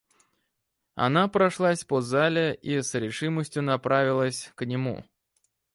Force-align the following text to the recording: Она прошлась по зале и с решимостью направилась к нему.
Она 0.95 1.27
прошлась 1.27 1.83
по 1.83 2.01
зале 2.01 2.55
и 2.55 2.81
с 2.81 2.95
решимостью 2.95 3.61
направилась 3.61 4.51
к 4.55 4.65
нему. 4.65 5.05